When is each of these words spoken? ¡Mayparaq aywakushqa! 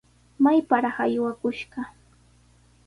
¡Mayparaq 0.43 0.97
aywakushqa! 1.05 1.81